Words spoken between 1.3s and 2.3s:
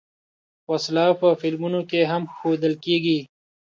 فلمونو کې هم